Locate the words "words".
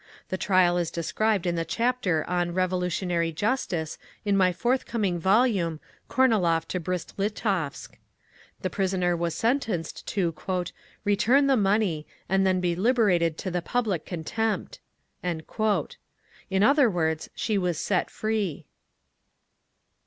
16.89-17.29